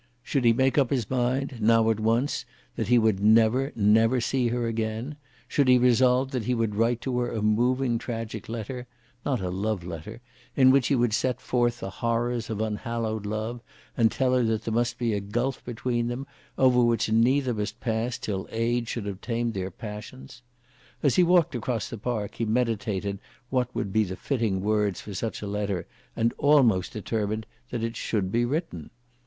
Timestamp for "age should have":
18.51-19.21